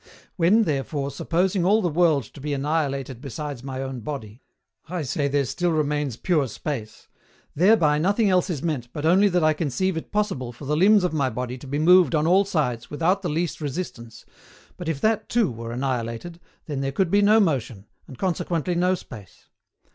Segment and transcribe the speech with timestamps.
[0.35, 4.41] When, therefore, supposing all the world to be annihilated besides my own body,
[4.89, 7.07] I say there still remains pure Space,
[7.53, 11.03] thereby nothing else is meant but only that I conceive it possible for the limbs
[11.03, 14.25] of my body to be moved on all sides without the least resistance,
[14.75, 18.95] but if that, too, were annihilated then there could be no motion, and consequently no
[18.95, 19.49] Space.